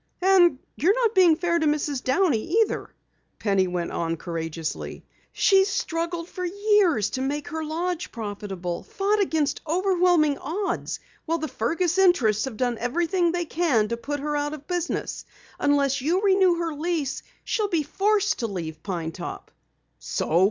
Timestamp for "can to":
13.45-13.95